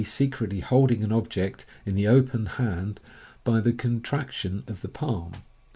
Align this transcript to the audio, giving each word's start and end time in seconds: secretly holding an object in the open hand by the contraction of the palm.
secretly 0.03 0.61
holding 0.61 1.03
an 1.03 1.11
object 1.11 1.63
in 1.85 1.93
the 1.93 2.07
open 2.07 2.47
hand 2.47 2.99
by 3.43 3.59
the 3.59 3.71
contraction 3.71 4.63
of 4.65 4.81
the 4.81 4.89
palm. 4.89 5.33